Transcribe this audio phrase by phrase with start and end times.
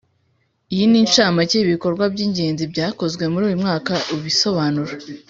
[0.73, 4.93] Iyi ni incamake y ibikorwa by ingenzi byakozwe muri uyu mwaka Ibisobanuro